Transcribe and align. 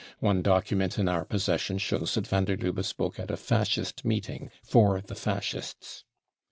One 0.19 0.41
document 0.41 0.97
in 0.97 1.07
our 1.07 1.23
possession 1.23 1.77
shows 1.77 2.15
that 2.15 2.25
van 2.25 2.45
der 2.45 2.55
Lubbe 2.57 2.83
spoke 2.83 3.19
at 3.19 3.29
a 3.29 3.37
Fascist 3.37 4.03
meeting 4.03 4.49
for 4.63 4.99
the 4.99 5.13
Fascists. 5.13 6.05